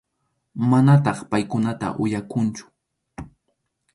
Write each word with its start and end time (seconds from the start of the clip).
Manataq 0.69 1.19
paykunata 1.29 1.87
uyakunchu. 2.03 2.65